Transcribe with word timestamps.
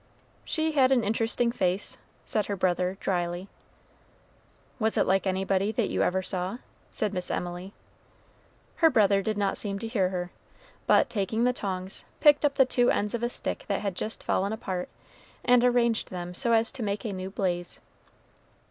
"She 0.45 0.71
had 0.71 0.91
an 0.91 1.03
interesting 1.03 1.51
face," 1.51 1.99
said 2.25 2.47
her 2.47 2.55
brother, 2.55 2.97
dryly. 2.99 3.49
"Was 4.79 4.97
it 4.97 5.05
like 5.05 5.27
anybody 5.27 5.71
that 5.73 5.89
you 5.91 6.01
ever 6.01 6.23
saw?" 6.23 6.57
said 6.91 7.13
Miss 7.13 7.29
Emily. 7.29 7.71
Her 8.77 8.89
brother 8.89 9.21
did 9.21 9.37
not 9.37 9.59
seem 9.59 9.77
to 9.77 9.87
hear 9.87 10.09
her, 10.09 10.31
but, 10.87 11.07
taking 11.07 11.43
the 11.43 11.53
tongs, 11.53 12.03
picked 12.19 12.43
up 12.43 12.55
the 12.55 12.65
two 12.65 12.89
ends 12.89 13.13
of 13.13 13.21
a 13.21 13.29
stick 13.29 13.65
that 13.67 13.81
had 13.81 13.93
just 13.93 14.23
fallen 14.23 14.51
apart, 14.51 14.89
and 15.45 15.63
arranged 15.63 16.09
them 16.09 16.33
so 16.33 16.51
as 16.51 16.71
to 16.71 16.81
make 16.81 17.05
a 17.05 17.13
new 17.13 17.29
blaze. 17.29 17.79